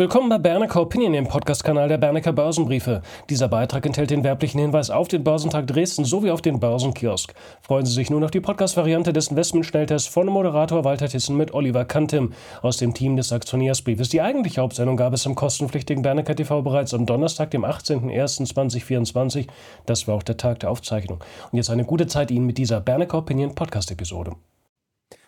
Willkommen 0.00 0.30
bei 0.30 0.38
Bernecker 0.38 0.80
Opinion, 0.80 1.12
dem 1.12 1.26
Podcast-Kanal 1.26 1.86
der 1.86 1.98
Bernecker 1.98 2.32
Börsenbriefe. 2.32 3.02
Dieser 3.28 3.48
Beitrag 3.48 3.84
enthält 3.84 4.08
den 4.08 4.24
werblichen 4.24 4.58
Hinweis 4.58 4.88
auf 4.88 5.08
den 5.08 5.22
Börsentag 5.22 5.66
Dresden 5.66 6.06
sowie 6.06 6.30
auf 6.30 6.40
den 6.40 6.58
Börsenkiosk. 6.58 7.34
Freuen 7.60 7.84
Sie 7.84 7.92
sich 7.92 8.08
nun 8.08 8.24
auf 8.24 8.30
die 8.30 8.40
Podcast-Variante 8.40 9.12
des 9.12 9.28
Investmentschnelltests 9.28 10.08
von 10.08 10.26
Moderator 10.28 10.84
Walter 10.84 11.06
Tissen 11.06 11.36
mit 11.36 11.52
Oliver 11.52 11.84
Kantim 11.84 12.32
aus 12.62 12.78
dem 12.78 12.94
Team 12.94 13.18
des 13.18 13.30
Aktionärsbriefes. 13.30 14.08
Die 14.08 14.22
eigentliche 14.22 14.62
Hauptsendung 14.62 14.96
gab 14.96 15.12
es 15.12 15.26
im 15.26 15.34
kostenpflichtigen 15.34 16.02
Bernecker 16.02 16.34
TV 16.34 16.62
bereits 16.62 16.94
am 16.94 17.04
Donnerstag, 17.04 17.50
dem 17.50 17.66
18.01.2024. 17.66 19.48
Das 19.84 20.08
war 20.08 20.14
auch 20.14 20.22
der 20.22 20.38
Tag 20.38 20.60
der 20.60 20.70
Aufzeichnung. 20.70 21.22
Und 21.52 21.58
jetzt 21.58 21.68
eine 21.68 21.84
gute 21.84 22.06
Zeit 22.06 22.30
Ihnen 22.30 22.46
mit 22.46 22.56
dieser 22.56 22.80
Bernecker 22.80 23.18
Opinion 23.18 23.54
Podcast-Episode. 23.54 24.32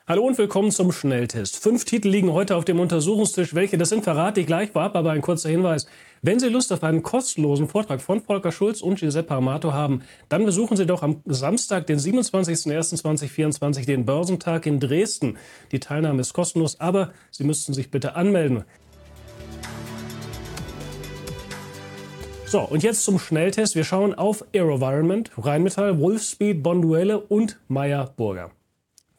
Hallo 0.05 0.25
und 0.27 0.37
willkommen 0.37 0.73
zum 0.73 0.91
Schnelltest. 0.91 1.62
Fünf 1.62 1.84
Titel 1.84 2.09
liegen 2.09 2.32
heute 2.32 2.57
auf 2.57 2.64
dem 2.64 2.80
Untersuchungstisch. 2.80 3.55
Welche 3.55 3.79
das 3.79 3.91
sind, 3.91 4.02
verrate 4.02 4.41
ich 4.41 4.48
gleich 4.48 4.73
vorab, 4.73 4.96
aber 4.96 5.12
ein 5.12 5.23
kurzer 5.23 5.48
Hinweis. 5.48 5.87
Wenn 6.23 6.41
Sie 6.41 6.48
Lust 6.48 6.73
auf 6.73 6.83
einen 6.83 7.05
kostenlosen 7.05 7.69
Vortrag 7.69 8.02
von 8.02 8.20
Volker 8.20 8.51
Schulz 8.51 8.80
und 8.80 8.98
Giuseppe 8.98 9.33
Amato 9.33 9.73
haben, 9.73 10.02
dann 10.28 10.45
besuchen 10.45 10.77
Sie 10.77 10.87
doch 10.87 11.05
am 11.05 11.23
Samstag, 11.27 11.87
den 11.87 12.01
27.01.2024, 12.01 13.87
den 13.87 14.05
Börsentag 14.05 14.66
in 14.66 14.80
Dresden. 14.80 15.38
Die 15.70 15.78
Teilnahme 15.78 16.23
ist 16.23 16.33
kostenlos, 16.33 16.80
aber 16.80 17.12
Sie 17.30 17.45
müssten 17.45 17.73
sich 17.73 17.92
bitte 17.92 18.16
anmelden. 18.16 18.64
So, 22.45 22.61
und 22.62 22.83
jetzt 22.83 23.05
zum 23.05 23.20
Schnelltest. 23.20 23.77
Wir 23.77 23.84
schauen 23.84 24.14
auf 24.14 24.45
Aerovironment, 24.53 25.30
Rheinmetall, 25.39 26.00
Wolfspeed, 26.00 26.61
Bonduelle 26.61 27.20
und 27.20 27.61
Meyer 27.69 28.12
Burger 28.16 28.50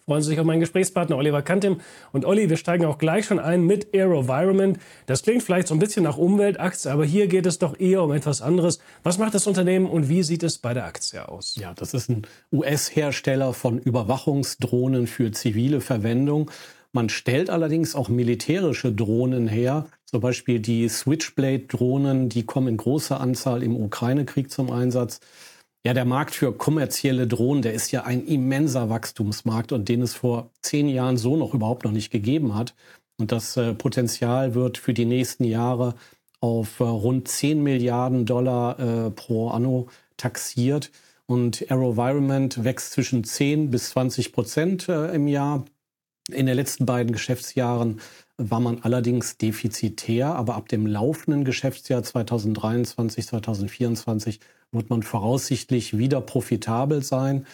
freuen 0.05 0.21
Sie 0.21 0.29
sich 0.29 0.39
auf 0.39 0.45
meinen 0.45 0.59
Gesprächspartner 0.59 1.17
Oliver 1.17 1.41
Kantim. 1.41 1.79
Und 2.11 2.25
Olli, 2.25 2.49
wir 2.49 2.57
steigen 2.57 2.85
auch 2.85 2.97
gleich 2.97 3.25
schon 3.25 3.39
ein 3.39 3.65
mit 3.65 3.93
Aerovironment. 3.93 4.79
Das 5.05 5.23
klingt 5.23 5.43
vielleicht 5.43 5.67
so 5.67 5.75
ein 5.75 5.79
bisschen 5.79 6.03
nach 6.03 6.17
Umweltaktie, 6.17 6.91
aber 6.91 7.05
hier 7.05 7.27
geht 7.27 7.45
es 7.45 7.59
doch 7.59 7.79
eher 7.79 8.03
um 8.03 8.11
etwas 8.11 8.41
anderes. 8.41 8.79
Was 9.03 9.17
macht 9.17 9.33
das 9.33 9.47
Unternehmen 9.47 9.85
und 9.85 10.09
wie 10.09 10.23
sieht 10.23 10.43
es 10.43 10.57
bei 10.57 10.73
der 10.73 10.85
Aktie 10.85 11.27
aus? 11.27 11.55
Ja, 11.55 11.73
das 11.73 11.93
ist 11.93 12.09
ein 12.09 12.23
US-Hersteller 12.51 13.53
von 13.53 13.79
Überwachungsdrohnen 13.79 15.07
für 15.07 15.31
zivile 15.31 15.81
Verwendung. 15.81 16.51
Man 16.91 17.09
stellt 17.09 17.49
allerdings 17.49 17.95
auch 17.95 18.07
militärische 18.07 18.91
Drohnen 18.91 19.47
her. 19.47 19.87
Zum 20.05 20.21
Beispiel 20.21 20.59
die 20.59 20.87
Switchblade-Drohnen, 20.87 22.29
die 22.29 22.45
kommen 22.45 22.67
in 22.67 22.77
großer 22.77 23.19
Anzahl 23.19 23.63
im 23.63 23.75
Ukraine-Krieg 23.75 24.51
zum 24.51 24.69
Einsatz. 24.69 25.19
Ja, 25.85 25.93
der 25.93 26.05
Markt 26.05 26.33
für 26.33 26.53
kommerzielle 26.53 27.27
Drohnen, 27.27 27.61
der 27.61 27.73
ist 27.73 27.91
ja 27.91 28.03
ein 28.03 28.25
immenser 28.25 28.89
Wachstumsmarkt 28.89 29.73
und 29.73 29.89
den 29.89 30.01
es 30.01 30.13
vor 30.13 30.49
zehn 30.61 30.87
Jahren 30.87 31.17
so 31.17 31.35
noch 31.35 31.53
überhaupt 31.53 31.83
noch 31.83 31.91
nicht 31.91 32.09
gegeben 32.09 32.55
hat. 32.55 32.73
Und 33.17 33.33
das 33.33 33.57
äh, 33.57 33.73
Potenzial 33.73 34.55
wird 34.55 34.77
für 34.77 34.93
die 34.93 35.03
nächsten 35.03 35.43
Jahre 35.43 35.95
auf 36.39 36.79
äh, 36.79 36.83
rund 36.83 37.27
10 37.27 37.61
Milliarden 37.61 38.25
Dollar 38.25 38.79
äh, 38.79 39.11
pro 39.11 39.49
anno 39.49 39.89
taxiert. 40.15 40.89
Und 41.25 41.69
AeroVironment 41.69 42.63
wächst 42.63 42.93
zwischen 42.93 43.25
10 43.25 43.69
bis 43.69 43.89
20 43.89 44.31
Prozent 44.31 44.87
äh, 44.87 45.13
im 45.13 45.27
Jahr. 45.27 45.65
In 46.31 46.45
den 46.45 46.55
letzten 46.55 46.85
beiden 46.85 47.11
Geschäftsjahren 47.11 47.99
war 48.37 48.61
man 48.61 48.79
allerdings 48.83 49.37
defizitär, 49.37 50.33
aber 50.33 50.55
ab 50.55 50.69
dem 50.69 50.87
laufenden 50.87 51.43
Geschäftsjahr 51.43 52.03
2023, 52.03 53.27
2024 53.27 54.39
wird 54.73 54.89
man 54.89 55.03
voraussichtlich 55.03 55.97
wieder 55.97 56.21
profitabel 56.21 57.03
sein. 57.03 57.45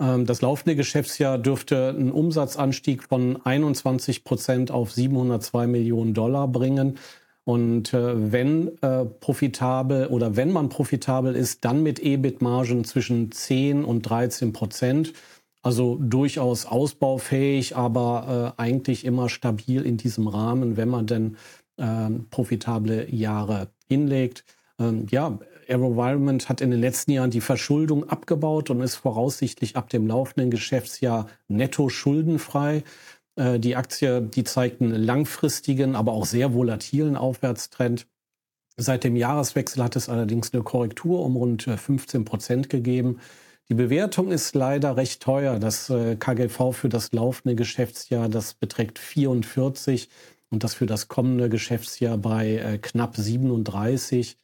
Ähm, 0.00 0.26
das 0.26 0.42
laufende 0.42 0.76
Geschäftsjahr 0.76 1.38
dürfte 1.38 1.88
einen 1.88 2.12
Umsatzanstieg 2.12 3.04
von 3.04 3.44
21 3.44 4.24
Prozent 4.24 4.70
auf 4.70 4.92
702 4.92 5.66
Millionen 5.66 6.14
Dollar 6.14 6.48
bringen. 6.48 6.98
Und 7.44 7.94
äh, 7.94 8.32
wenn 8.32 8.76
äh, 8.82 9.06
profitabel 9.06 10.08
oder 10.08 10.36
wenn 10.36 10.52
man 10.52 10.68
profitabel 10.68 11.34
ist, 11.34 11.64
dann 11.64 11.82
mit 11.82 11.98
EBIT-Margen 11.98 12.84
zwischen 12.84 13.32
10 13.32 13.84
und 13.84 14.02
13 14.02 14.52
Prozent. 14.52 15.14
Also 15.62 15.98
durchaus 16.00 16.66
ausbaufähig, 16.66 17.74
aber 17.74 18.54
äh, 18.58 18.62
eigentlich 18.62 19.04
immer 19.04 19.28
stabil 19.28 19.82
in 19.82 19.96
diesem 19.96 20.28
Rahmen, 20.28 20.76
wenn 20.76 20.88
man 20.88 21.06
denn 21.06 21.36
äh, 21.78 22.10
profitable 22.30 23.12
Jahre 23.12 23.68
hinlegt. 23.88 24.44
Ähm, 24.78 25.06
ja, 25.10 25.38
AeroVironment 25.68 26.48
hat 26.48 26.60
in 26.60 26.70
den 26.70 26.80
letzten 26.80 27.12
Jahren 27.12 27.30
die 27.30 27.40
Verschuldung 27.40 28.08
abgebaut 28.08 28.70
und 28.70 28.80
ist 28.80 28.96
voraussichtlich 28.96 29.76
ab 29.76 29.90
dem 29.90 30.06
laufenden 30.06 30.50
Geschäftsjahr 30.50 31.28
netto 31.48 31.88
schuldenfrei. 31.88 32.82
Äh, 33.36 33.58
die 33.60 33.76
Aktie, 33.76 34.22
die 34.22 34.44
zeigt 34.44 34.80
einen 34.80 34.94
langfristigen, 34.94 35.94
aber 35.94 36.12
auch 36.12 36.26
sehr 36.26 36.54
volatilen 36.54 37.16
Aufwärtstrend. 37.16 38.06
Seit 38.76 39.04
dem 39.04 39.16
Jahreswechsel 39.16 39.82
hat 39.82 39.96
es 39.96 40.08
allerdings 40.08 40.52
eine 40.52 40.62
Korrektur 40.62 41.24
um 41.24 41.36
rund 41.36 41.64
15 41.64 42.20
äh, 42.20 42.24
Prozent 42.24 42.70
gegeben. 42.70 43.18
Die 43.68 43.74
Bewertung 43.74 44.30
ist 44.30 44.54
leider 44.54 44.96
recht 44.96 45.22
teuer. 45.22 45.58
Das 45.58 45.90
äh, 45.90 46.16
KGV 46.16 46.72
für 46.72 46.88
das 46.88 47.12
laufende 47.12 47.54
Geschäftsjahr, 47.54 48.28
das 48.28 48.54
beträgt 48.54 48.98
44 48.98 50.08
und 50.50 50.64
das 50.64 50.74
für 50.74 50.86
das 50.86 51.08
kommende 51.08 51.50
Geschäftsjahr 51.50 52.16
bei 52.16 52.78
knapp 52.80 53.16
37. 53.16 54.38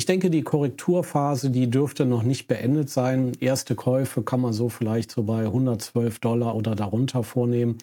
Ich 0.00 0.06
denke, 0.06 0.30
die 0.30 0.40
Korrekturphase, 0.40 1.50
die 1.50 1.68
dürfte 1.68 2.06
noch 2.06 2.22
nicht 2.22 2.48
beendet 2.48 2.88
sein. 2.88 3.32
Erste 3.38 3.74
Käufe 3.74 4.22
kann 4.22 4.40
man 4.40 4.54
so 4.54 4.70
vielleicht 4.70 5.10
so 5.10 5.24
bei 5.24 5.42
112 5.42 6.20
Dollar 6.20 6.56
oder 6.56 6.74
darunter 6.74 7.22
vornehmen. 7.22 7.76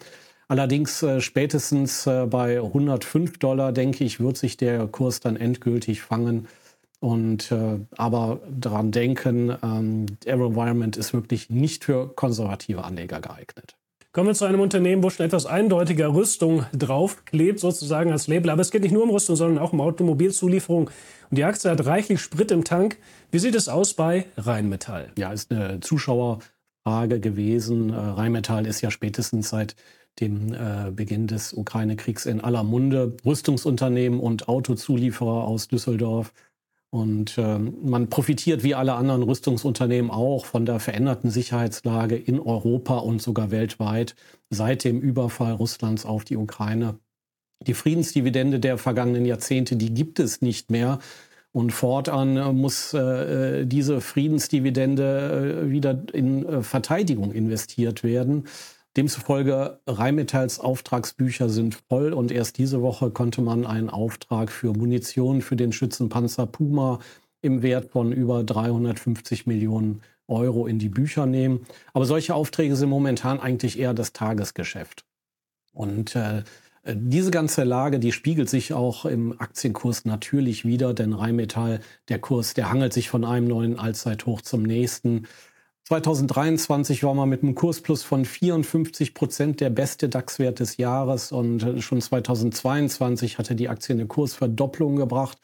Allerdings 0.48 1.00
äh, 1.04 1.20
spätestens 1.20 2.06
bei 2.06 2.56
105 2.60 3.38
Dollar, 3.38 3.70
denke 3.70 4.02
ich, 4.02 4.18
wird 4.18 4.36
sich 4.36 4.56
der 4.56 4.88
Kurs 4.88 5.20
dann 5.20 5.36
endgültig 5.36 6.02
fangen. 6.02 6.48
Und 6.98 7.52
äh, 7.52 7.78
aber 7.96 8.40
daran 8.50 8.90
denken, 8.90 9.56
ähm, 9.62 10.06
AeroVironment 10.26 10.96
ist 10.96 11.12
wirklich 11.12 11.50
nicht 11.50 11.84
für 11.84 12.08
konservative 12.08 12.82
Anleger 12.82 13.20
geeignet. 13.20 13.77
Kommen 14.12 14.28
wir 14.28 14.34
zu 14.34 14.46
einem 14.46 14.60
Unternehmen, 14.60 15.02
wo 15.02 15.10
schon 15.10 15.26
etwas 15.26 15.44
eindeutiger 15.44 16.14
Rüstung 16.14 16.64
draufklebt, 16.72 17.60
sozusagen 17.60 18.10
als 18.10 18.26
Label. 18.26 18.48
Aber 18.50 18.62
es 18.62 18.70
geht 18.70 18.82
nicht 18.82 18.92
nur 18.92 19.02
um 19.02 19.10
Rüstung, 19.10 19.36
sondern 19.36 19.62
auch 19.62 19.74
um 19.74 19.82
Automobilzulieferung. 19.82 20.88
Und 21.30 21.36
die 21.36 21.44
Aktie 21.44 21.70
hat 21.70 21.84
reichlich 21.84 22.20
Sprit 22.20 22.50
im 22.50 22.64
Tank. 22.64 22.96
Wie 23.30 23.38
sieht 23.38 23.54
es 23.54 23.68
aus 23.68 23.92
bei 23.92 24.24
Rheinmetall? 24.38 25.12
Ja, 25.18 25.30
ist 25.32 25.52
eine 25.52 25.80
Zuschauerfrage 25.80 27.20
gewesen. 27.20 27.90
Äh, 27.90 27.96
Rheinmetall 27.96 28.66
ist 28.66 28.80
ja 28.80 28.90
spätestens 28.90 29.50
seit 29.50 29.76
dem 30.20 30.54
äh, 30.54 30.90
Beginn 30.90 31.26
des 31.26 31.52
Ukraine-Kriegs 31.52 32.24
in 32.24 32.40
aller 32.40 32.64
Munde. 32.64 33.14
Rüstungsunternehmen 33.26 34.20
und 34.20 34.48
Autozulieferer 34.48 35.44
aus 35.44 35.68
Düsseldorf 35.68 36.32
und 36.90 37.36
ähm, 37.36 37.76
man 37.82 38.08
profitiert 38.08 38.62
wie 38.62 38.74
alle 38.74 38.94
anderen 38.94 39.22
Rüstungsunternehmen 39.22 40.10
auch 40.10 40.46
von 40.46 40.64
der 40.64 40.80
veränderten 40.80 41.30
Sicherheitslage 41.30 42.16
in 42.16 42.40
Europa 42.40 42.98
und 42.98 43.20
sogar 43.20 43.50
weltweit 43.50 44.14
seit 44.48 44.84
dem 44.84 45.00
Überfall 45.00 45.52
Russlands 45.52 46.06
auf 46.06 46.24
die 46.24 46.36
Ukraine. 46.36 46.98
Die 47.66 47.74
Friedensdividende 47.74 48.58
der 48.58 48.78
vergangenen 48.78 49.26
Jahrzehnte, 49.26 49.76
die 49.76 49.92
gibt 49.92 50.18
es 50.18 50.40
nicht 50.40 50.70
mehr. 50.70 50.98
Und 51.52 51.72
fortan 51.72 52.36
äh, 52.36 52.52
muss 52.52 52.94
äh, 52.94 53.66
diese 53.66 54.00
Friedensdividende 54.00 55.64
äh, 55.66 55.70
wieder 55.70 56.02
in 56.12 56.46
äh, 56.46 56.62
Verteidigung 56.62 57.32
investiert 57.32 58.04
werden. 58.04 58.44
Demzufolge 58.98 59.78
Rheinmetalls 59.86 60.58
Auftragsbücher 60.58 61.48
sind 61.48 61.76
voll 61.88 62.12
und 62.12 62.32
erst 62.32 62.58
diese 62.58 62.82
Woche 62.82 63.12
konnte 63.12 63.42
man 63.42 63.64
einen 63.64 63.90
Auftrag 63.90 64.50
für 64.50 64.72
Munition 64.72 65.40
für 65.40 65.54
den 65.54 65.70
Schützenpanzer 65.70 66.46
Puma 66.46 66.98
im 67.40 67.62
Wert 67.62 67.92
von 67.92 68.10
über 68.10 68.42
350 68.42 69.46
Millionen 69.46 70.02
Euro 70.26 70.66
in 70.66 70.80
die 70.80 70.88
Bücher 70.88 71.26
nehmen. 71.26 71.64
Aber 71.92 72.06
solche 72.06 72.34
Aufträge 72.34 72.74
sind 72.74 72.88
momentan 72.88 73.38
eigentlich 73.38 73.78
eher 73.78 73.94
das 73.94 74.12
Tagesgeschäft. 74.12 75.04
Und 75.72 76.16
äh, 76.16 76.42
diese 76.92 77.30
ganze 77.30 77.62
Lage, 77.62 78.00
die 78.00 78.10
spiegelt 78.10 78.50
sich 78.50 78.72
auch 78.72 79.04
im 79.04 79.40
Aktienkurs 79.40 80.06
natürlich 80.06 80.64
wieder, 80.64 80.92
denn 80.92 81.12
Rheinmetall, 81.12 81.78
der 82.08 82.18
Kurs, 82.18 82.54
der 82.54 82.68
hangelt 82.68 82.92
sich 82.92 83.10
von 83.10 83.24
einem 83.24 83.46
neuen 83.46 83.78
Allzeithoch 83.78 84.40
zum 84.40 84.64
nächsten. 84.64 85.28
2023 85.88 87.02
war 87.02 87.14
man 87.14 87.30
mit 87.30 87.42
einem 87.42 87.54
Kursplus 87.54 88.02
von 88.02 88.26
54 88.26 89.14
Prozent 89.14 89.60
der 89.62 89.70
beste 89.70 90.10
DAX-Wert 90.10 90.60
des 90.60 90.76
Jahres 90.76 91.32
und 91.32 91.82
schon 91.82 92.02
2022 92.02 93.38
hatte 93.38 93.54
die 93.54 93.70
Aktie 93.70 93.94
eine 93.94 94.06
Kursverdopplung 94.06 94.96
gebracht. 94.96 95.38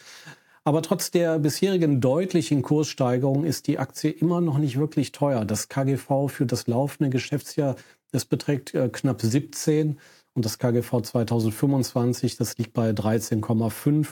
Aber 0.62 0.82
trotz 0.82 1.10
der 1.10 1.38
bisherigen 1.38 2.02
deutlichen 2.02 2.60
Kurssteigerung 2.60 3.46
ist 3.46 3.68
die 3.68 3.78
Aktie 3.78 4.10
immer 4.10 4.42
noch 4.42 4.58
nicht 4.58 4.78
wirklich 4.78 5.12
teuer. 5.12 5.46
Das 5.46 5.68
KGV 5.68 6.28
für 6.28 6.44
das 6.44 6.66
laufende 6.66 7.08
Geschäftsjahr, 7.08 7.76
das 8.12 8.26
beträgt 8.26 8.74
äh, 8.74 8.90
knapp 8.90 9.22
17 9.22 9.98
und 10.34 10.44
das 10.44 10.58
KGV 10.58 11.00
2025, 11.00 12.36
das 12.36 12.58
liegt 12.58 12.74
bei 12.74 12.90
13,5. 12.90 14.08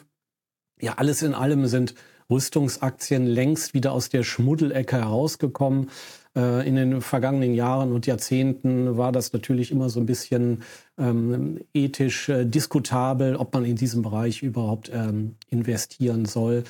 Ja, 0.81 0.95
alles 0.95 1.21
in 1.21 1.35
allem 1.35 1.67
sind 1.67 1.95
Rüstungsaktien 2.33 3.27
längst 3.27 3.75
wieder 3.75 3.93
aus 3.93 4.09
der 4.09 4.25
Schmuddelecke 4.25 4.97
herausgekommen. 4.97 5.91
Äh, 6.35 6.67
in 6.67 6.77
den 6.77 7.01
vergangenen 7.01 7.55
Jahren 7.55 7.93
und 7.93 8.07
Jahrzehnten 8.07 8.97
war 8.97 9.13
das 9.13 9.33
natürlich 9.33 9.71
immer 9.71 9.91
so 9.91 10.01
ein 10.01 10.07
bisschen 10.07 10.63
ähm, 10.99 11.61
ethisch 11.75 12.29
äh, 12.29 12.45
diskutabel, 12.45 13.37
ob 13.37 13.53
man 13.55 13.65
in 13.65 13.77
diesem 13.77 14.03
Bereich 14.03 14.43
überhaupt 14.43 14.91
ähm, 14.93 15.37
investieren 15.49 16.25
soll. 16.25 16.65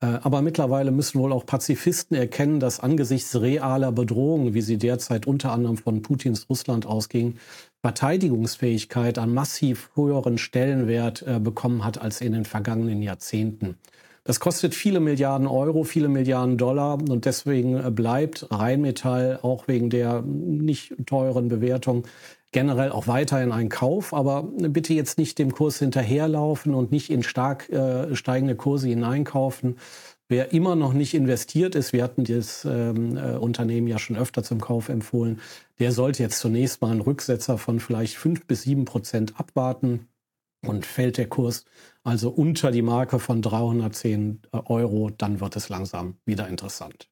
Äh, 0.00 0.18
aber 0.22 0.42
mittlerweile 0.42 0.90
müssen 0.90 1.20
wohl 1.20 1.32
auch 1.32 1.46
Pazifisten 1.46 2.16
erkennen, 2.16 2.60
dass 2.60 2.80
angesichts 2.80 3.40
realer 3.40 3.92
Bedrohungen, 3.92 4.52
wie 4.52 4.60
sie 4.60 4.76
derzeit 4.78 5.26
unter 5.26 5.52
anderem 5.52 5.76
von 5.76 6.02
Putins 6.02 6.48
Russland 6.50 6.84
ausging, 6.84 7.36
Verteidigungsfähigkeit 7.82 9.18
einen 9.18 9.34
massiv 9.34 9.90
höheren 9.94 10.38
Stellenwert 10.38 11.22
äh, 11.22 11.38
bekommen 11.38 11.84
hat 11.84 12.00
als 12.00 12.20
in 12.20 12.32
den 12.32 12.44
vergangenen 12.44 13.02
Jahrzehnten. 13.02 13.76
Das 14.24 14.40
kostet 14.40 14.74
viele 14.74 15.00
Milliarden 15.00 15.46
Euro, 15.46 15.84
viele 15.84 16.08
Milliarden 16.08 16.56
Dollar 16.56 16.94
und 16.94 17.26
deswegen 17.26 17.76
äh, 17.76 17.90
bleibt 17.90 18.50
Rheinmetall 18.50 19.38
auch 19.42 19.68
wegen 19.68 19.90
der 19.90 20.22
nicht 20.22 20.94
teuren 21.06 21.48
Bewertung 21.48 22.04
generell 22.50 22.92
auch 22.92 23.06
weiterhin 23.08 23.52
ein 23.52 23.68
Kauf, 23.68 24.14
aber 24.14 24.44
bitte 24.44 24.94
jetzt 24.94 25.18
nicht 25.18 25.38
dem 25.38 25.52
Kurs 25.52 25.80
hinterherlaufen 25.80 26.72
und 26.72 26.92
nicht 26.92 27.10
in 27.10 27.22
stark 27.24 27.68
äh, 27.68 28.14
steigende 28.14 28.54
Kurse 28.54 28.88
hineinkaufen. 28.88 29.76
Wer 30.28 30.52
immer 30.52 30.74
noch 30.74 30.94
nicht 30.94 31.12
investiert 31.14 31.74
ist, 31.74 31.92
wir 31.92 32.02
hatten 32.02 32.24
das 32.24 32.64
ähm, 32.64 33.16
äh, 33.18 33.36
Unternehmen 33.36 33.88
ja 33.88 33.98
schon 33.98 34.16
öfter 34.16 34.42
zum 34.42 34.60
Kauf 34.60 34.88
empfohlen, 34.88 35.40
der 35.80 35.92
sollte 35.92 36.22
jetzt 36.22 36.38
zunächst 36.38 36.80
mal 36.80 36.92
einen 36.92 37.02
Rücksetzer 37.02 37.58
von 37.58 37.78
vielleicht 37.78 38.16
fünf 38.16 38.46
bis 38.46 38.62
sieben 38.62 38.86
Prozent 38.86 39.38
abwarten. 39.38 40.08
Und 40.66 40.86
fällt 40.86 41.18
der 41.18 41.28
Kurs 41.28 41.64
also 42.04 42.30
unter 42.30 42.70
die 42.70 42.82
Marke 42.82 43.18
von 43.18 43.40
310 43.42 44.42
Euro, 44.52 45.10
dann 45.10 45.40
wird 45.40 45.56
es 45.56 45.68
langsam 45.70 46.18
wieder 46.26 46.48
interessant. 46.48 47.08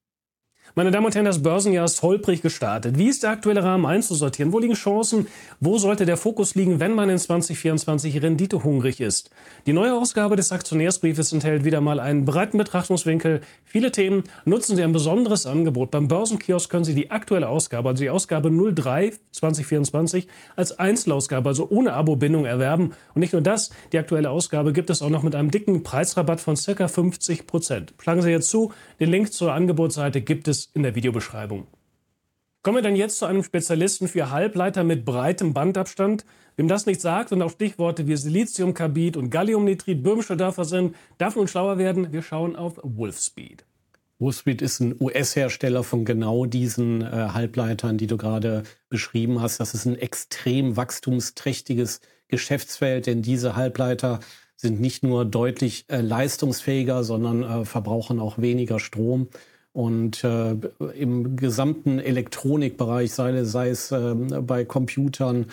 Meine 0.75 0.91
Damen 0.91 1.05
und 1.05 1.15
Herren, 1.15 1.27
das 1.27 1.43
Börsenjahr 1.43 1.85
ist 1.85 2.01
holprig 2.01 2.41
gestartet. 2.41 2.97
Wie 2.97 3.09
ist 3.11 3.25
der 3.25 3.31
aktuelle 3.31 3.63
Rahmen 3.63 3.85
einzusortieren? 3.85 4.55
Wo 4.55 4.59
liegen 4.59 4.73
Chancen? 4.73 5.27
Wo 5.61 5.77
sollte 5.77 6.07
der 6.07 6.17
Fokus 6.17 6.55
liegen, 6.55 6.81
wenn 6.81 6.95
man 6.95 7.11
in 7.11 7.19
2024 7.19 8.23
renditehungrig 8.23 9.03
ist? 9.03 9.29
Die 9.67 9.75
neue 9.75 9.93
Ausgabe 9.95 10.35
des 10.35 10.51
Aktionärsbriefes 10.51 11.31
enthält 11.35 11.65
wieder 11.65 11.83
mal 11.83 12.01
einen 12.01 12.25
breiten 12.25 12.57
Betrachtungswinkel. 12.57 13.43
Viele 13.67 13.93
Themen 13.93 14.25
nutzen 14.47 14.75
Sie 14.75 14.83
ein 14.83 14.95
besonderes 14.95 15.45
Angebot. 15.45 15.91
Beim 15.91 16.09
Börsenkiosk 16.09 16.71
können 16.71 16.85
Sie 16.85 16.95
die 16.95 17.11
aktuelle 17.11 17.51
Ausgabe, 17.51 17.91
also 17.91 18.03
die 18.03 18.09
Ausgabe 18.09 18.51
03 18.51 19.13
2024, 19.31 20.27
als 20.57 20.79
Einzelausgabe, 20.79 21.51
also 21.51 21.69
ohne 21.69 21.93
Abo-Bindung 21.93 22.47
erwerben. 22.47 22.95
Und 23.15 23.21
nicht 23.21 23.35
nur 23.35 23.43
das, 23.43 23.73
die 23.93 23.99
aktuelle 23.99 24.31
Ausgabe 24.31 24.73
gibt 24.73 24.89
es 24.89 25.03
auch 25.03 25.11
noch 25.11 25.23
mit 25.23 25.35
einem 25.35 25.51
dicken 25.51 25.83
Preisrabatt 25.83 26.41
von 26.41 26.57
ca. 26.57 26.89
50 26.89 27.47
Prozent. 27.47 27.93
Schlagen 28.01 28.23
Sie 28.23 28.31
jetzt 28.31 28.49
zu, 28.49 28.73
den 29.01 29.11
Link 29.11 29.35
zur 29.35 29.53
Angebotsseite 29.53 30.23
gibt 30.23 30.49
es 30.49 30.62
in 30.75 30.83
der 30.83 30.95
Videobeschreibung. 30.95 31.67
Kommen 32.63 32.77
wir 32.77 32.83
dann 32.83 32.95
jetzt 32.95 33.19
zu 33.19 33.27
einem 33.27 33.43
Spezialisten 33.43 34.07
für 34.07 34.31
Halbleiter 34.31 34.85
mit 34.85 35.05
breitem 35.05 35.53
Bandabstand. 35.53 36.25
Wem 36.57 36.69
das 36.69 36.87
nicht 36.87 37.01
sagt 37.01 37.33
und 37.33 37.43
auch 37.43 37.51
Stichworte 37.51 38.07
wie 38.07 38.17
Siliziumkarbid 38.17 39.17
und 39.17 39.31
Galliumnitrid 39.31 40.03
böhmische 40.03 40.37
Dörfer 40.37 40.65
sind, 40.65 40.95
darf 41.19 41.35
nun 41.35 41.49
schlauer 41.49 41.79
werden. 41.79 42.13
Wir 42.13 42.23
schauen 42.23 42.55
auf 42.55 42.79
Wolfspeed. 42.83 43.65
Wolfspeed 44.21 44.63
ist 44.63 44.79
ein 44.79 44.95
US-Hersteller 45.01 45.83
von 45.83 46.05
genau 46.05 46.47
diesen 46.47 47.03
äh, 47.03 47.07
Halbleitern, 47.33 47.99
die 47.99 48.07
du 48.07 48.17
gerade 48.17 48.63
beschrieben 48.89 49.43
hast. 49.43 49.59
Das 49.59 49.75
ist 49.75 49.85
ein 49.85 49.97
extrem 49.97 50.77
wachstumsträchtiges 50.77 52.01
Geschäftsfeld, 52.29 53.07
denn 53.07 53.23
diese 53.23 53.57
Halbleiter 53.57 54.21
sind 54.55 54.81
nicht 54.81 55.03
nur 55.03 55.25
deutlich 55.25 55.87
äh, 55.89 56.01
leistungsfähiger, 56.01 57.03
sondern 57.03 57.43
äh, 57.43 57.65
verbrauchen 57.65 58.21
auch 58.21 58.39
weniger 58.39 58.79
Strom. 58.79 59.29
Und 59.73 60.23
äh, 60.23 60.55
im 60.95 61.37
gesamten 61.37 61.99
Elektronikbereich, 61.99 63.13
sei, 63.13 63.45
sei 63.45 63.71
es 63.71 63.91
äh, 63.91 64.15
bei 64.15 64.65
Computern 64.67 65.47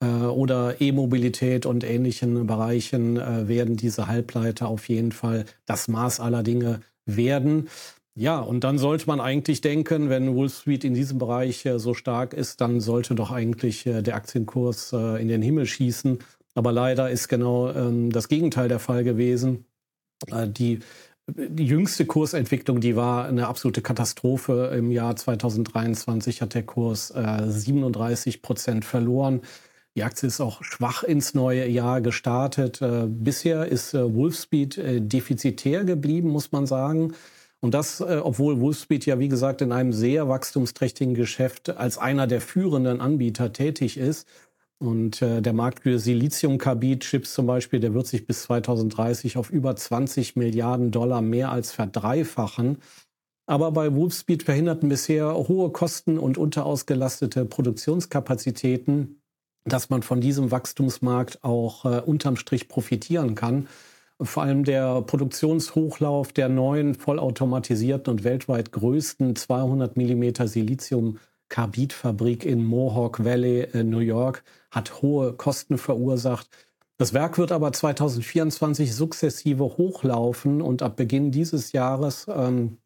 äh, 0.00 0.06
oder 0.06 0.80
E-Mobilität 0.80 1.66
und 1.66 1.84
ähnlichen 1.84 2.46
Bereichen, 2.46 3.16
äh, 3.16 3.46
werden 3.46 3.76
diese 3.76 4.08
Halbleiter 4.08 4.68
auf 4.68 4.88
jeden 4.88 5.12
Fall 5.12 5.44
das 5.66 5.86
Maß 5.86 6.18
aller 6.18 6.42
Dinge 6.42 6.80
werden. 7.06 7.68
Ja, 8.16 8.40
und 8.40 8.64
dann 8.64 8.76
sollte 8.76 9.06
man 9.06 9.20
eigentlich 9.20 9.60
denken, 9.60 10.10
wenn 10.10 10.36
Wall 10.36 10.48
Street 10.48 10.84
in 10.84 10.94
diesem 10.94 11.18
Bereich 11.18 11.64
äh, 11.64 11.78
so 11.78 11.94
stark 11.94 12.34
ist, 12.34 12.60
dann 12.60 12.80
sollte 12.80 13.14
doch 13.14 13.30
eigentlich 13.30 13.86
äh, 13.86 14.02
der 14.02 14.16
Aktienkurs 14.16 14.92
äh, 14.92 15.22
in 15.22 15.28
den 15.28 15.42
Himmel 15.42 15.66
schießen. 15.66 16.18
Aber 16.54 16.72
leider 16.72 17.08
ist 17.10 17.28
genau 17.28 17.70
ähm, 17.70 18.10
das 18.10 18.28
Gegenteil 18.28 18.68
der 18.68 18.80
Fall 18.80 19.04
gewesen. 19.04 19.64
Äh, 20.26 20.48
die 20.48 20.80
die 21.36 21.66
jüngste 21.66 22.06
Kursentwicklung, 22.06 22.80
die 22.80 22.96
war 22.96 23.26
eine 23.26 23.46
absolute 23.46 23.82
Katastrophe. 23.82 24.72
Im 24.76 24.90
Jahr 24.90 25.16
2023 25.16 26.42
hat 26.42 26.54
der 26.54 26.62
Kurs 26.62 27.10
äh, 27.10 27.42
37 27.46 28.42
Prozent 28.42 28.84
verloren. 28.84 29.42
Die 29.96 30.04
Aktie 30.04 30.28
ist 30.28 30.40
auch 30.40 30.62
schwach 30.62 31.02
ins 31.02 31.34
neue 31.34 31.66
Jahr 31.66 32.00
gestartet. 32.00 32.80
Äh, 32.80 33.06
bisher 33.08 33.66
ist 33.66 33.94
äh, 33.94 34.14
Wolfspeed 34.14 34.78
äh, 34.78 35.00
defizitär 35.00 35.84
geblieben, 35.84 36.28
muss 36.28 36.52
man 36.52 36.66
sagen. 36.66 37.14
Und 37.60 37.74
das, 37.74 38.00
äh, 38.00 38.20
obwohl 38.22 38.60
Wolfspeed 38.60 39.04
ja, 39.06 39.18
wie 39.18 39.28
gesagt, 39.28 39.62
in 39.62 39.72
einem 39.72 39.92
sehr 39.92 40.28
wachstumsträchtigen 40.28 41.14
Geschäft 41.14 41.70
als 41.76 41.98
einer 41.98 42.26
der 42.26 42.40
führenden 42.40 43.00
Anbieter 43.00 43.52
tätig 43.52 43.98
ist. 43.98 44.26
Und 44.82 45.20
äh, 45.20 45.42
der 45.42 45.52
Markt 45.52 45.82
für 45.82 45.98
Siliziumkarbid-Chips 45.98 47.34
zum 47.34 47.46
Beispiel, 47.46 47.80
der 47.80 47.92
wird 47.92 48.06
sich 48.06 48.26
bis 48.26 48.44
2030 48.44 49.36
auf 49.36 49.50
über 49.50 49.76
20 49.76 50.36
Milliarden 50.36 50.90
Dollar 50.90 51.20
mehr 51.20 51.52
als 51.52 51.70
verdreifachen. 51.70 52.78
Aber 53.46 53.72
bei 53.72 53.94
Wolfspeed 53.94 54.42
verhinderten 54.42 54.88
bisher 54.88 55.34
hohe 55.34 55.70
Kosten 55.70 56.18
und 56.18 56.38
unterausgelastete 56.38 57.44
Produktionskapazitäten, 57.44 59.20
dass 59.66 59.90
man 59.90 60.02
von 60.02 60.22
diesem 60.22 60.50
Wachstumsmarkt 60.50 61.44
auch 61.44 61.84
äh, 61.84 62.00
unterm 62.00 62.36
Strich 62.36 62.66
profitieren 62.66 63.34
kann. 63.34 63.68
Vor 64.18 64.44
allem 64.44 64.64
der 64.64 65.02
Produktionshochlauf 65.02 66.32
der 66.32 66.48
neuen 66.48 66.94
vollautomatisierten 66.94 68.10
und 68.10 68.24
weltweit 68.24 68.72
größten 68.72 69.36
200 69.36 69.98
Millimeter 69.98 70.48
Silizium 70.48 71.18
Carbidfabrik 71.50 72.46
in 72.46 72.64
Mohawk 72.64 73.22
Valley 73.22 73.68
in 73.72 73.90
New 73.90 73.98
York 73.98 74.42
hat 74.70 75.02
hohe 75.02 75.34
Kosten 75.34 75.76
verursacht. 75.76 76.48
Das 76.96 77.12
Werk 77.12 77.36
wird 77.38 77.52
aber 77.52 77.72
2024 77.72 78.94
sukzessive 78.94 79.64
hochlaufen 79.64 80.62
und 80.62 80.82
ab 80.82 80.96
Beginn 80.96 81.30
dieses 81.30 81.72
Jahres, 81.72 82.26
ähm, 82.28 82.78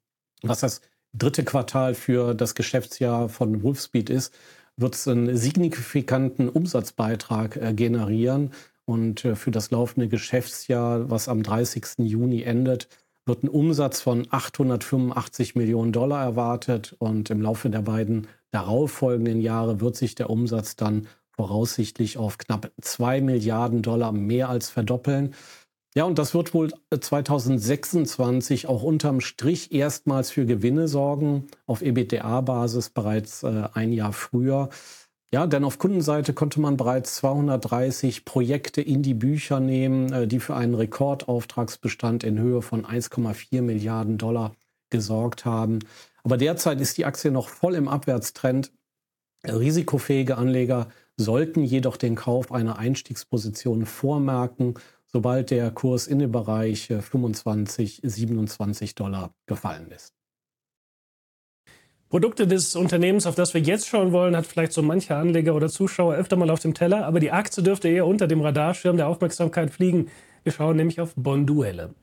was 0.42 0.60
das 0.60 0.80
dritte 1.12 1.44
Quartal 1.44 1.94
für 1.94 2.34
das 2.34 2.54
Geschäftsjahr 2.54 3.28
von 3.28 3.62
Wolfspeed 3.62 4.10
ist, 4.10 4.34
wird 4.76 4.94
es 4.94 5.06
einen 5.06 5.36
signifikanten 5.36 6.48
Umsatzbeitrag 6.48 7.56
äh, 7.56 7.72
generieren. 7.74 8.50
Und 8.84 9.24
äh, 9.24 9.36
für 9.36 9.50
das 9.50 9.70
laufende 9.70 10.08
Geschäftsjahr, 10.08 11.10
was 11.10 11.28
am 11.28 11.42
30. 11.42 11.98
Juni 11.98 12.42
endet, 12.42 12.88
wird 13.26 13.42
ein 13.42 13.48
Umsatz 13.48 14.00
von 14.00 14.26
885 14.30 15.54
Millionen 15.54 15.92
Dollar 15.92 16.22
erwartet. 16.22 16.94
Und 16.98 17.30
im 17.30 17.40
Laufe 17.40 17.70
der 17.70 17.82
beiden 17.82 18.26
darauffolgenden 18.54 19.40
Jahre 19.40 19.80
wird 19.80 19.96
sich 19.96 20.14
der 20.14 20.30
Umsatz 20.30 20.76
dann 20.76 21.08
voraussichtlich 21.32 22.18
auf 22.18 22.38
knapp 22.38 22.70
2 22.80 23.20
Milliarden 23.20 23.82
Dollar 23.82 24.12
mehr 24.12 24.48
als 24.48 24.70
verdoppeln. 24.70 25.34
Ja, 25.96 26.04
und 26.04 26.18
das 26.18 26.34
wird 26.34 26.54
wohl 26.54 26.72
2026 26.90 28.66
auch 28.66 28.82
unterm 28.82 29.20
Strich 29.20 29.72
erstmals 29.72 30.30
für 30.30 30.46
Gewinne 30.46 30.88
sorgen, 30.88 31.46
auf 31.66 31.82
EBITDA-Basis 31.82 32.90
bereits 32.90 33.42
äh, 33.42 33.68
ein 33.74 33.92
Jahr 33.92 34.12
früher. 34.12 34.70
Ja, 35.32 35.46
denn 35.48 35.64
auf 35.64 35.78
Kundenseite 35.78 36.32
konnte 36.32 36.60
man 36.60 36.76
bereits 36.76 37.16
230 37.16 38.24
Projekte 38.24 38.82
in 38.82 39.02
die 39.02 39.14
Bücher 39.14 39.58
nehmen, 39.58 40.12
äh, 40.12 40.26
die 40.28 40.40
für 40.40 40.54
einen 40.54 40.74
Rekordauftragsbestand 40.74 42.22
in 42.22 42.38
Höhe 42.38 42.62
von 42.62 42.84
1,4 42.84 43.62
Milliarden 43.62 44.18
Dollar 44.18 44.54
gesorgt 44.90 45.44
haben. 45.44 45.80
Aber 46.24 46.36
derzeit 46.38 46.80
ist 46.80 46.96
die 46.98 47.04
Aktie 47.04 47.30
noch 47.30 47.48
voll 47.48 47.74
im 47.74 47.86
Abwärtstrend. 47.86 48.72
Risikofähige 49.46 50.38
Anleger 50.38 50.88
sollten 51.16 51.62
jedoch 51.62 51.96
den 51.96 52.14
Kauf 52.14 52.50
einer 52.50 52.78
Einstiegsposition 52.78 53.84
vormerken, 53.84 54.74
sobald 55.06 55.50
der 55.50 55.70
Kurs 55.70 56.06
in 56.06 56.18
den 56.18 56.32
Bereich 56.32 56.88
25, 56.88 58.00
27 58.02 58.94
Dollar 58.94 59.34
gefallen 59.46 59.90
ist. 59.90 60.14
Produkte 62.08 62.46
des 62.46 62.74
Unternehmens, 62.76 63.26
auf 63.26 63.34
das 63.34 63.54
wir 63.54 63.60
jetzt 63.60 63.88
schauen 63.88 64.12
wollen, 64.12 64.36
hat 64.36 64.46
vielleicht 64.46 64.72
so 64.72 64.82
mancher 64.82 65.16
Anleger 65.16 65.54
oder 65.54 65.68
Zuschauer 65.68 66.14
öfter 66.14 66.36
mal 66.36 66.50
auf 66.50 66.60
dem 66.60 66.72
Teller, 66.72 67.06
aber 67.06 67.20
die 67.20 67.32
Aktie 67.32 67.62
dürfte 67.62 67.88
eher 67.88 68.06
unter 68.06 68.26
dem 68.26 68.40
Radarschirm 68.40 68.96
der 68.96 69.08
Aufmerksamkeit 69.08 69.70
fliegen. 69.70 70.10
Wir 70.42 70.52
schauen 70.52 70.76
nämlich 70.76 71.00
auf 71.00 71.14
Bonduelle. 71.16 71.94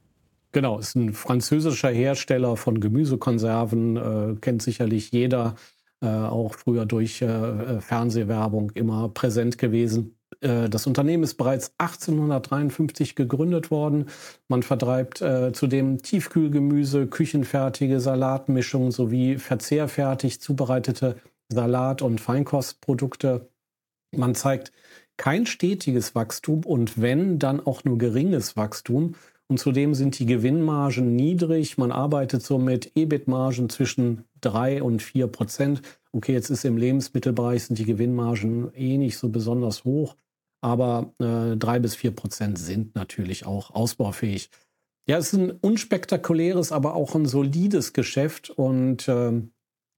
Genau, 0.52 0.80
ist 0.80 0.96
ein 0.96 1.14
französischer 1.14 1.90
Hersteller 1.90 2.58
von 2.58 2.80
Gemüsekonserven, 2.80 3.98
äh, 3.98 4.36
kennt 4.42 4.62
sicherlich 4.62 5.12
jeder, 5.12 5.56
äh, 6.02 6.08
auch 6.08 6.56
früher 6.56 6.86
durch 6.86 7.22
äh, 7.22 7.80
Fernsehwerbung 7.80 8.72
immer 8.72 9.08
präsent 9.10 9.58
gewesen. 9.58 10.18
Äh, 10.42 10.70
das 10.70 10.88
Unternehmen 10.88 11.24
ist 11.24 11.36
bereits 11.36 11.74
1853 11.78 13.16
gegründet 13.16 13.72
worden. 13.72 14.08
Man 14.50 14.64
vertreibt 14.64 15.22
äh, 15.22 15.54
zudem 15.54 16.02
Tiefkühlgemüse, 16.02 17.08
küchenfertige 17.08 18.00
Salatmischungen 18.00 18.92
sowie 18.92 19.38
verzehrfertig 19.38 20.42
zubereitete 20.42 21.16
Salat- 21.50 22.02
und 22.02 22.20
Feinkostprodukte. 22.20 23.50
Man 24.12 24.36
zeigt 24.36 24.72
kein 25.18 25.46
stetiges 25.46 26.16
Wachstum 26.16 26.66
und 26.66 27.00
wenn, 27.00 27.38
dann 27.38 27.60
auch 27.60 27.84
nur 27.84 27.98
geringes 27.98 28.58
Wachstum. 28.58 29.16
Und 29.52 29.58
zudem 29.58 29.96
sind 29.96 30.18
die 30.18 30.26
Gewinnmargen 30.26 31.14
niedrig. 31.14 31.78
Man 31.78 31.92
arbeitet 31.92 32.42
so 32.42 32.58
mit 32.58 32.94
EBIT-Margen 32.96 33.68
zwischen 33.68 34.24
3 34.40 34.82
und 34.82 35.02
4 35.02 35.28
Prozent. 35.28 35.82
Okay, 36.14 36.32
jetzt 36.32 36.50
ist 36.50 36.64
im 36.64 36.78
Lebensmittelbereich 36.78 37.66
sind 37.66 37.78
die 37.78 37.84
Gewinnmargen 37.84 38.74
eh 38.74 38.98
nicht 38.98 39.18
so 39.18 39.28
besonders 39.28 39.84
hoch, 39.84 40.16
aber 40.62 41.12
äh, 41.20 41.58
3 41.58 41.80
bis 41.80 41.96
4 41.96 42.12
Prozent 42.12 42.60
sind 42.60 42.96
natürlich 42.96 43.46
auch 43.46 43.72
ausbaufähig. 43.72 44.50
Ja, 45.06 45.18
es 45.18 45.34
ist 45.34 45.40
ein 45.40 45.52
unspektakuläres, 45.52 46.72
aber 46.72 46.96
auch 46.96 47.14
ein 47.16 47.26
solides 47.26 47.92
Geschäft 47.92 48.52
und 48.52 49.10
äh, 49.10 49.34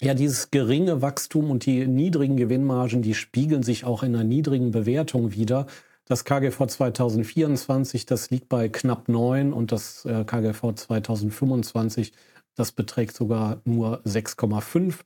ja, 0.02 0.16
dieses 0.16 0.50
geringe 0.50 1.04
Wachstum 1.04 1.52
und 1.52 1.68
die 1.68 1.86
niedrigen 1.86 2.38
Gewinnmargen, 2.38 3.04
die 3.04 3.14
spiegeln 3.14 3.62
sich 3.62 3.86
auch 3.86 4.02
in 4.02 4.16
einer 4.16 4.24
niedrigen 4.24 4.72
Bewertung 4.72 5.34
wieder. 5.34 5.68
Das 6.06 6.26
KGV 6.26 6.68
2024, 6.68 8.06
das 8.06 8.30
liegt 8.30 8.50
bei 8.50 8.68
knapp 8.68 9.08
9 9.08 9.54
und 9.54 9.72
das 9.72 10.04
äh, 10.06 10.26
KGV 10.26 10.74
2025, 10.76 12.12
das 12.56 12.74
beträgt 12.74 13.16
sogar 13.16 13.62
nur 13.64 14.02
6,5. 14.02 15.00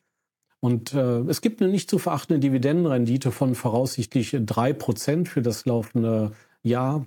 Und 0.59 0.93
äh, 0.95 1.19
es 1.21 1.41
gibt 1.41 1.61
eine 1.61 1.71
nicht 1.71 1.89
zu 1.89 1.99
verachtende 1.99 2.39
Dividendenrendite 2.39 3.31
von 3.31 3.53
voraussichtlich 3.53 4.33
3% 4.33 5.27
für 5.27 5.43
das 5.43 5.65
laufende 5.65 6.31
Jahr. 6.63 7.05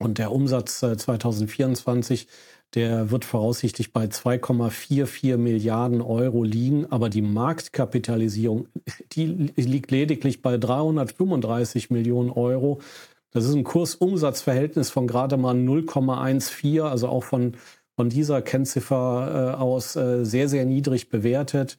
Und 0.00 0.18
der 0.18 0.32
Umsatz 0.32 0.82
äh, 0.82 0.96
2024 0.96 2.26
der 2.74 3.10
wird 3.10 3.24
voraussichtlich 3.24 3.92
bei 3.92 4.06
2,44 4.06 5.36
Milliarden 5.36 6.00
Euro 6.00 6.42
liegen, 6.42 6.90
aber 6.90 7.10
die 7.10 7.22
Marktkapitalisierung, 7.22 8.68
die 9.12 9.26
liegt 9.26 9.90
lediglich 9.90 10.40
bei 10.40 10.56
335 10.56 11.90
Millionen 11.90 12.30
Euro. 12.30 12.80
Das 13.32 13.44
ist 13.44 13.54
ein 13.54 13.64
Kursumsatzverhältnis 13.64 14.90
von 14.90 15.06
gerade 15.06 15.36
mal 15.36 15.54
0,14, 15.54 16.82
also 16.82 17.08
auch 17.08 17.24
von, 17.24 17.56
von 17.96 18.10
dieser 18.10 18.42
Kennziffer 18.42 19.54
äh, 19.54 19.60
aus 19.60 19.96
äh, 19.96 20.24
sehr, 20.24 20.48
sehr 20.48 20.66
niedrig 20.66 21.08
bewertet. 21.08 21.78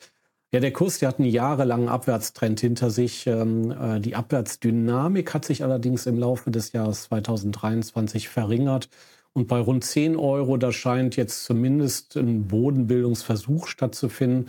Ja, 0.51 0.60
der 0.60 0.74
Kurs, 0.74 1.00
der 1.00 1.10
hat 1.10 1.19
einen 1.19 1.29
jahrelangen 1.29 1.89
Abwärtstrend 1.89 2.60
hinter 2.60 2.89
sich. 2.89 3.25
Ähm, 3.27 3.72
äh, 3.72 4.00
die 4.00 4.15
Abwärtsdynamik 4.15 5.33
hat 5.33 5.45
sich 5.45 5.63
allerdings 5.63 6.05
im 6.05 6.19
Laufe 6.19 6.51
des 6.51 6.74
Jahres 6.74 7.03
2023 7.05 8.29
verringert. 8.29 8.89
Und 9.33 9.48
bei 9.48 9.60
rund 9.60 9.83
10 9.83 10.15
Euro, 10.15 10.57
da 10.57 10.72
scheint 10.72 11.15
jetzt 11.15 11.43
zumindest 11.45 12.15
ein 12.17 12.48
Bodenbildungsversuch 12.48 13.65
stattzufinden. 13.67 14.48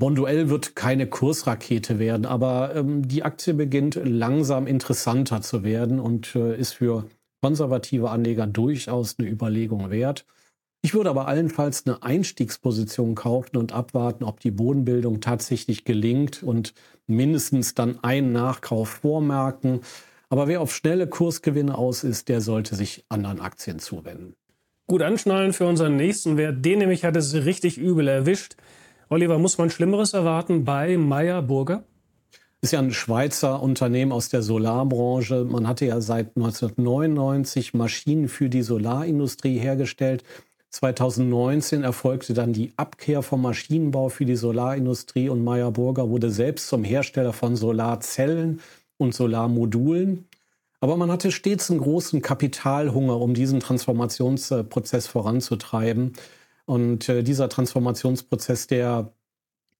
Bonduell 0.00 0.48
wird 0.48 0.76
keine 0.76 1.08
Kursrakete 1.08 1.98
werden, 1.98 2.24
aber 2.24 2.76
ähm, 2.76 3.06
die 3.06 3.24
Aktie 3.24 3.52
beginnt 3.52 4.00
langsam 4.02 4.68
interessanter 4.68 5.42
zu 5.42 5.64
werden 5.64 5.98
und 5.98 6.36
äh, 6.36 6.56
ist 6.56 6.74
für 6.74 7.06
konservative 7.42 8.10
Anleger 8.10 8.46
durchaus 8.46 9.16
eine 9.18 9.28
Überlegung 9.28 9.90
wert. 9.90 10.24
Ich 10.82 10.94
würde 10.94 11.10
aber 11.10 11.26
allenfalls 11.26 11.84
eine 11.84 12.04
Einstiegsposition 12.04 13.16
kaufen 13.16 13.56
und 13.56 13.72
abwarten, 13.72 14.22
ob 14.22 14.38
die 14.38 14.52
Bodenbildung 14.52 15.20
tatsächlich 15.20 15.84
gelingt 15.84 16.44
und 16.44 16.74
mindestens 17.08 17.74
dann 17.74 18.02
einen 18.04 18.32
Nachkauf 18.32 18.88
vormerken. 18.88 19.80
Aber 20.28 20.46
wer 20.46 20.60
auf 20.60 20.72
schnelle 20.72 21.08
Kursgewinne 21.08 21.76
aus 21.76 22.04
ist, 22.04 22.28
der 22.28 22.40
sollte 22.40 22.76
sich 22.76 23.04
anderen 23.08 23.40
Aktien 23.40 23.80
zuwenden. 23.80 24.34
Gut 24.86 25.02
anschnallen 25.02 25.52
für 25.52 25.66
unseren 25.66 25.96
nächsten 25.96 26.36
Wert. 26.36 26.64
Den 26.64 26.78
nämlich 26.78 27.04
hat 27.04 27.16
es 27.16 27.34
richtig 27.34 27.78
übel 27.78 28.06
erwischt. 28.06 28.56
Oliver, 29.10 29.38
muss 29.38 29.56
man 29.56 29.70
Schlimmeres 29.70 30.12
erwarten 30.12 30.64
bei 30.64 30.98
Meyer 30.98 31.40
Burger? 31.40 31.84
Ist 32.60 32.74
ja 32.74 32.78
ein 32.78 32.92
Schweizer 32.92 33.62
Unternehmen 33.62 34.12
aus 34.12 34.28
der 34.28 34.42
Solarbranche. 34.42 35.46
Man 35.46 35.66
hatte 35.66 35.86
ja 35.86 36.02
seit 36.02 36.36
1999 36.36 37.72
Maschinen 37.72 38.28
für 38.28 38.50
die 38.50 38.60
Solarindustrie 38.60 39.58
hergestellt. 39.58 40.24
2019 40.70 41.84
erfolgte 41.84 42.34
dann 42.34 42.52
die 42.52 42.74
Abkehr 42.76 43.22
vom 43.22 43.40
Maschinenbau 43.40 44.10
für 44.10 44.26
die 44.26 44.36
Solarindustrie 44.36 45.30
und 45.30 45.42
Meyer 45.42 45.70
Burger 45.70 46.10
wurde 46.10 46.30
selbst 46.30 46.68
zum 46.68 46.84
Hersteller 46.84 47.32
von 47.32 47.56
Solarzellen 47.56 48.60
und 48.98 49.14
Solarmodulen. 49.14 50.26
Aber 50.80 50.98
man 50.98 51.10
hatte 51.10 51.32
stets 51.32 51.70
einen 51.70 51.80
großen 51.80 52.20
Kapitalhunger, 52.20 53.18
um 53.18 53.32
diesen 53.32 53.60
Transformationsprozess 53.60 55.06
voranzutreiben. 55.06 56.12
Und 56.68 57.08
äh, 57.08 57.22
dieser 57.22 57.48
Transformationsprozess, 57.48 58.66
der 58.66 59.10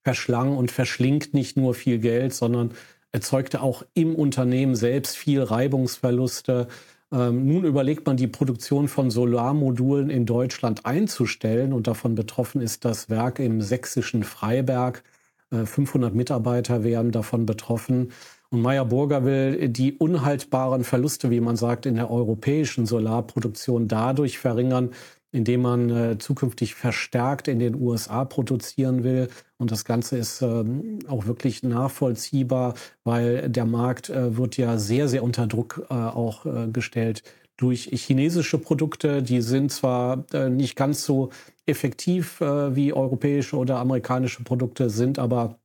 verschlang 0.05 0.57
und 0.57 0.71
verschlingt 0.71 1.35
nicht 1.35 1.59
nur 1.59 1.75
viel 1.75 1.99
Geld, 1.99 2.33
sondern 2.33 2.71
erzeugte 3.13 3.61
auch 3.61 3.83
im 3.93 4.15
Unternehmen 4.15 4.75
selbst 4.75 5.15
viel 5.15 5.43
Reibungsverluste. 5.43 6.67
Ähm, 7.13 7.47
nun 7.47 7.65
überlegt 7.65 8.07
man, 8.07 8.17
die 8.17 8.27
Produktion 8.27 8.89
von 8.89 9.11
Solarmodulen 9.11 10.09
in 10.09 10.25
Deutschland 10.25 10.87
einzustellen 10.87 11.75
und 11.75 11.87
davon 11.87 12.15
betroffen 12.15 12.63
ist 12.63 12.87
das 12.87 13.11
Werk 13.11 13.39
im 13.39 13.61
sächsischen 13.61 14.25
Freiberg. 14.25 15.03
Äh, 15.51 15.67
500 15.67 16.15
Mitarbeiter 16.15 16.85
wären 16.85 17.11
davon 17.11 17.45
betroffen. 17.45 18.13
Und 18.49 18.63
Meyer 18.63 18.87
Burger 18.87 19.27
will 19.27 19.69
die 19.69 19.93
unhaltbaren 19.93 20.85
Verluste, 20.85 21.31
wie 21.31 21.41
man 21.41 21.57
sagt, 21.57 21.85
in 21.85 21.97
der 21.97 22.11
europäischen 22.11 22.87
Solarproduktion 22.87 23.89
dadurch 23.89 24.39
verringern, 24.39 24.93
indem 25.31 25.63
man 25.63 25.91
äh, 25.91 26.19
zukünftig 26.19 26.75
verstärkt 26.75 27.49
in 27.49 27.59
den 27.59 27.75
USA 27.75 28.25
produzieren 28.25 29.05
will. 29.05 29.29
Und 29.59 29.71
das 29.71 29.85
Ganze 29.85 30.17
ist 30.17 30.41
ähm, 30.43 31.01
auch 31.07 31.27
wirklich 31.27 31.63
nachvollziehbar, 31.63 32.75
weil 33.05 33.49
der 33.49 33.67
Markt 33.67 34.09
äh, 34.09 34.37
wird 34.37 34.57
ja 34.57 34.79
sehr, 34.79 35.09
sehr 35.09 35.23
unter 35.23 35.47
Druck 35.47 35.87
äh, 35.91 35.95
auch 35.95 36.47
äh, 36.47 36.69
gestellt 36.69 37.23
durch 37.59 37.91
chinesische 37.93 38.57
Produkte. 38.59 39.23
Die 39.23 39.43
sind 39.43 39.71
zwar 39.71 40.25
äh, 40.33 40.49
nicht 40.49 40.77
ganz 40.77 41.05
so 41.05 41.31
effektiv 41.67 42.41
äh, 42.41 42.75
wie 42.75 42.93
europäische 42.93 43.57
oder 43.57 43.79
amerikanische 43.79 44.43
Produkte, 44.45 44.89
sind 44.89 45.19
aber 45.19 45.59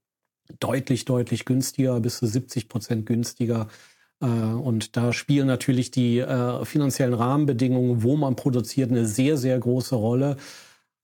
deutlich, 0.59 1.05
deutlich 1.05 1.45
günstiger, 1.45 1.99
bis 2.01 2.17
zu 2.17 2.27
70 2.27 2.67
Prozent 2.67 3.05
günstiger. 3.05 3.67
Äh, 4.23 4.25
und 4.25 4.95
da 4.95 5.13
spielen 5.13 5.47
natürlich 5.47 5.91
die 5.91 6.19
äh, 6.19 6.65
finanziellen 6.65 7.13
Rahmenbedingungen, 7.13 8.03
wo 8.03 8.15
man 8.15 8.35
produziert, 8.35 8.89
eine 8.89 9.05
sehr, 9.05 9.37
sehr 9.37 9.59
große 9.59 9.95
Rolle. 9.95 10.37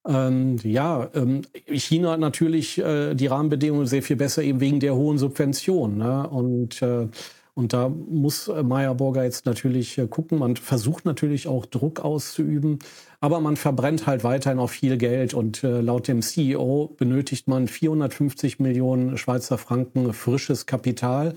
Ähm, 0.07 0.57
ja, 0.63 1.09
ähm, 1.13 1.41
China 1.67 2.11
hat 2.11 2.21
natürlich 2.21 2.77
äh, 2.77 3.13
die 3.15 3.27
Rahmenbedingungen 3.27 3.85
sehr 3.85 4.01
viel 4.01 4.15
besser, 4.15 4.41
eben 4.41 4.61
wegen 4.61 4.79
der 4.79 4.95
hohen 4.95 5.17
Subventionen. 5.17 5.97
Ne? 5.97 6.27
Und 6.27 6.83
und 7.55 7.73
da 7.73 7.89
muss 7.89 8.47
äh, 8.47 8.63
Meyer 8.63 8.95
Burger 8.95 9.25
jetzt 9.25 9.45
natürlich 9.45 9.99
gucken. 10.09 10.39
Man 10.39 10.55
versucht 10.55 11.03
natürlich 11.03 11.49
auch 11.49 11.65
Druck 11.65 11.99
auszuüben, 11.99 12.79
aber 13.19 13.41
man 13.41 13.57
verbrennt 13.57 14.07
halt 14.07 14.23
weiterhin 14.23 14.59
auch 14.59 14.69
viel 14.69 14.95
Geld. 14.97 15.33
Und 15.33 15.61
laut 15.63 16.07
dem 16.07 16.21
CEO 16.21 16.95
benötigt 16.97 17.49
man 17.49 17.67
450 17.67 18.59
Millionen 18.59 19.17
Schweizer 19.17 19.57
Franken 19.57 20.13
frisches 20.13 20.67
Kapital. 20.67 21.33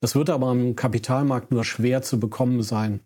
Das 0.00 0.14
wird 0.14 0.30
aber 0.30 0.48
am 0.48 0.76
Kapitalmarkt 0.76 1.50
nur 1.50 1.64
schwer 1.64 2.02
zu 2.02 2.20
bekommen 2.20 2.62
sein. 2.62 3.00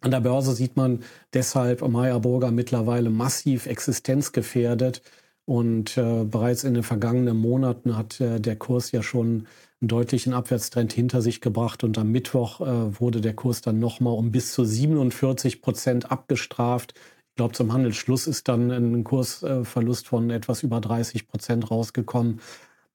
An 0.00 0.10
der 0.10 0.20
Börse 0.20 0.52
sieht 0.54 0.76
man 0.76 1.04
deshalb 1.32 1.86
Meyer 1.86 2.18
Burger 2.20 2.50
mittlerweile 2.50 3.10
massiv 3.10 3.66
existenzgefährdet. 3.66 5.02
Und 5.44 5.96
äh, 5.96 6.24
bereits 6.24 6.64
in 6.64 6.74
den 6.74 6.82
vergangenen 6.82 7.36
Monaten 7.36 7.96
hat 7.96 8.20
äh, 8.20 8.40
der 8.40 8.56
Kurs 8.56 8.92
ja 8.92 9.02
schon 9.02 9.46
einen 9.80 9.88
deutlichen 9.88 10.32
Abwärtstrend 10.32 10.92
hinter 10.92 11.20
sich 11.20 11.40
gebracht 11.40 11.82
und 11.82 11.98
am 11.98 12.12
Mittwoch 12.12 12.60
äh, 12.60 13.00
wurde 13.00 13.20
der 13.20 13.34
Kurs 13.34 13.60
dann 13.60 13.80
nochmal 13.80 14.14
um 14.14 14.30
bis 14.30 14.52
zu 14.52 14.64
47 14.64 15.60
Prozent 15.60 16.12
abgestraft. 16.12 16.94
Ich 17.30 17.36
glaube, 17.36 17.54
zum 17.54 17.72
Handelsschluss 17.72 18.26
ist 18.28 18.46
dann 18.48 18.70
ein 18.70 19.04
Kursverlust 19.04 20.06
von 20.06 20.30
etwas 20.30 20.62
über 20.62 20.80
30 20.80 21.26
Prozent 21.26 21.70
rausgekommen. 21.70 22.40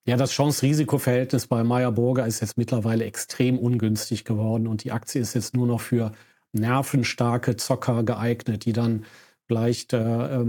Ja, 0.08 0.16
das 0.16 0.32
Chance-Risiko-Verhältnis 0.32 1.48
bei 1.48 1.66
Meyer 1.66 1.92
Burger 1.92 2.26
ist 2.26 2.40
jetzt 2.40 2.58
mittlerweile 2.58 3.04
extrem 3.04 3.60
ungünstig 3.60 4.24
geworden 4.24 4.66
und 4.66 4.86
die 4.86 4.94
Aktie 4.94 5.20
ist 5.20 5.34
jetzt 5.34 5.54
nur 5.54 5.68
noch 5.68 5.82
für 5.82 6.14
nervenstarke 6.54 7.58
Zocker 7.58 8.04
geeignet, 8.04 8.64
die 8.64 8.72
dann 8.72 9.04
vielleicht 9.48 9.92
äh, 9.92 10.40
äh, 10.40 10.44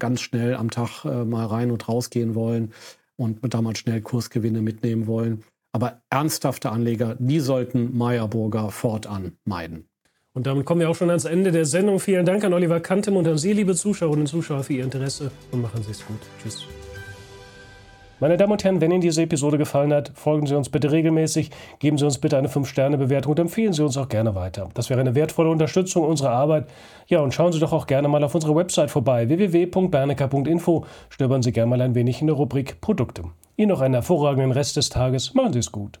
ganz 0.00 0.20
schnell 0.20 0.56
am 0.56 0.72
Tag 0.72 1.04
äh, 1.04 1.24
mal 1.24 1.46
rein 1.46 1.70
und 1.70 1.88
rausgehen 1.88 2.34
wollen 2.34 2.72
und 3.16 3.38
da 3.54 3.62
schnell 3.76 4.00
Kursgewinne 4.00 4.62
mitnehmen 4.62 5.06
wollen. 5.06 5.44
Aber 5.70 6.02
ernsthafte 6.10 6.70
Anleger, 6.70 7.14
die 7.20 7.38
sollten 7.38 7.96
Meyerburger 7.96 8.72
fortan 8.72 9.36
meiden. 9.44 9.86
Und 10.32 10.48
damit 10.48 10.66
kommen 10.66 10.80
wir 10.80 10.90
auch 10.90 10.96
schon 10.96 11.10
ans 11.10 11.24
Ende 11.24 11.52
der 11.52 11.66
Sendung. 11.66 12.00
Vielen 12.00 12.26
Dank 12.26 12.42
an 12.42 12.52
Oliver 12.52 12.80
Kantem 12.80 13.16
und 13.16 13.28
an 13.28 13.38
Sie, 13.38 13.52
liebe 13.52 13.76
Zuschauerinnen 13.76 14.22
und 14.22 14.26
Zuschauer, 14.26 14.64
für 14.64 14.72
Ihr 14.72 14.84
Interesse 14.84 15.30
und 15.52 15.62
machen 15.62 15.84
Sie 15.84 15.92
es 15.92 16.04
gut. 16.04 16.18
Tschüss. 16.42 16.66
Meine 18.24 18.38
Damen 18.38 18.52
und 18.52 18.64
Herren, 18.64 18.80
wenn 18.80 18.90
Ihnen 18.90 19.02
diese 19.02 19.20
Episode 19.20 19.58
gefallen 19.58 19.92
hat, 19.92 20.10
folgen 20.14 20.46
Sie 20.46 20.56
uns 20.56 20.70
bitte 20.70 20.90
regelmäßig, 20.90 21.50
geben 21.78 21.98
Sie 21.98 22.06
uns 22.06 22.16
bitte 22.16 22.38
eine 22.38 22.48
5-Sterne-Bewertung 22.48 23.32
und 23.32 23.38
empfehlen 23.38 23.74
Sie 23.74 23.84
uns 23.84 23.98
auch 23.98 24.08
gerne 24.08 24.34
weiter. 24.34 24.70
Das 24.72 24.88
wäre 24.88 24.98
eine 24.98 25.14
wertvolle 25.14 25.50
Unterstützung 25.50 26.04
unserer 26.04 26.30
Arbeit. 26.30 26.66
Ja, 27.06 27.20
und 27.20 27.34
schauen 27.34 27.52
Sie 27.52 27.60
doch 27.60 27.74
auch 27.74 27.86
gerne 27.86 28.08
mal 28.08 28.24
auf 28.24 28.34
unserer 28.34 28.56
Website 28.56 28.90
vorbei, 28.90 29.28
www.bernecker.info. 29.28 30.86
Stöbern 31.10 31.42
Sie 31.42 31.52
gerne 31.52 31.68
mal 31.68 31.82
ein 31.82 31.94
wenig 31.94 32.22
in 32.22 32.28
der 32.28 32.36
Rubrik 32.36 32.80
Produkte. 32.80 33.24
Ihnen 33.58 33.68
noch 33.68 33.82
einen 33.82 33.92
hervorragenden 33.92 34.52
Rest 34.52 34.78
des 34.78 34.88
Tages. 34.88 35.34
Machen 35.34 35.52
Sie 35.52 35.58
es 35.58 35.70
gut. 35.70 36.00